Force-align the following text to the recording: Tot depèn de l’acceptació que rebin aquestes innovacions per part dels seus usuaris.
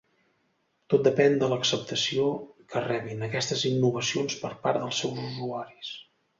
Tot 0.93 1.03
depèn 1.07 1.37
de 1.43 1.49
l’acceptació 1.51 2.25
que 2.73 2.83
rebin 2.87 3.23
aquestes 3.29 3.69
innovacions 3.73 4.41
per 4.43 4.53
part 4.67 4.85
dels 4.85 5.03
seus 5.07 5.25
usuaris. 5.31 5.97